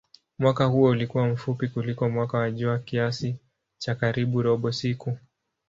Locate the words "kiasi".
2.79-3.35